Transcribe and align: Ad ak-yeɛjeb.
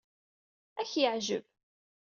Ad 0.79 0.83
ak-yeɛjeb. 0.87 1.45